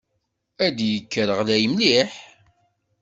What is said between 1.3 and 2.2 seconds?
ɣlay mliḥ.